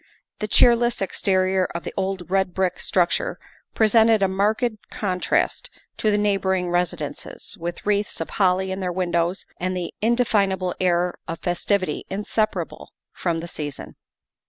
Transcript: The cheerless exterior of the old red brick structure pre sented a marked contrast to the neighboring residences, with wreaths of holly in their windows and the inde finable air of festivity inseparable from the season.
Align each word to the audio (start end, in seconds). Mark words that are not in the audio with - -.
The 0.39 0.47
cheerless 0.47 0.99
exterior 0.99 1.65
of 1.75 1.83
the 1.83 1.93
old 1.95 2.31
red 2.31 2.55
brick 2.55 2.79
structure 2.79 3.37
pre 3.75 3.85
sented 3.85 4.23
a 4.23 4.27
marked 4.27 4.89
contrast 4.89 5.69
to 5.97 6.09
the 6.09 6.17
neighboring 6.17 6.71
residences, 6.71 7.55
with 7.59 7.85
wreaths 7.85 8.19
of 8.19 8.31
holly 8.31 8.71
in 8.71 8.79
their 8.79 8.91
windows 8.91 9.45
and 9.59 9.77
the 9.77 9.93
inde 10.01 10.17
finable 10.27 10.73
air 10.79 11.19
of 11.27 11.37
festivity 11.41 12.07
inseparable 12.09 12.89
from 13.13 13.37
the 13.37 13.47
season. 13.47 13.93